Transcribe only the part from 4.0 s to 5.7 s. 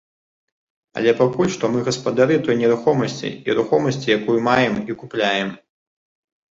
якую маем і купляем.